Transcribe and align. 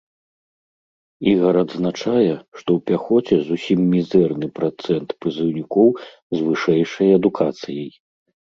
Ігар 1.31 1.55
адзначае, 1.63 2.29
што 2.59 2.69
ў 2.77 2.79
пяхоце 2.93 3.35
зусім 3.51 3.79
мізэрны 3.93 4.47
працэнт 4.59 5.07
прызыўнікоў 5.21 5.89
з 6.09 6.37
вышэйшай 6.51 7.09
адукацыяй. 7.23 7.89